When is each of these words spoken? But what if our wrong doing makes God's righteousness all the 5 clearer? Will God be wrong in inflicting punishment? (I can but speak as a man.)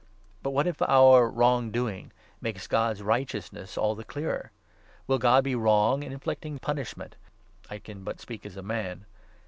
But 0.41 0.49
what 0.49 0.65
if 0.65 0.81
our 0.81 1.29
wrong 1.29 1.69
doing 1.69 2.11
makes 2.41 2.65
God's 2.65 3.03
righteousness 3.03 3.77
all 3.77 3.93
the 3.93 4.01
5 4.01 4.07
clearer? 4.07 4.51
Will 5.05 5.19
God 5.19 5.43
be 5.43 5.53
wrong 5.53 6.01
in 6.01 6.11
inflicting 6.11 6.57
punishment? 6.57 7.17
(I 7.69 7.77
can 7.77 8.03
but 8.03 8.19
speak 8.19 8.43
as 8.43 8.57
a 8.57 8.63
man.) 8.63 9.05